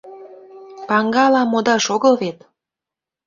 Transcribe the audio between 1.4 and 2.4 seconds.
модаш огыл вет!